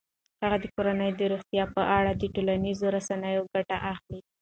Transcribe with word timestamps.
هغه 0.41 0.57
د 0.63 0.65
کورنۍ 0.75 1.09
د 1.15 1.21
روغتیا 1.31 1.63
په 1.75 1.81
اړه 1.97 2.11
د 2.15 2.23
ټولنیزو 2.35 2.85
رسنیو 2.97 3.49
ګټه 3.53 3.77
اخلي. 3.93 4.19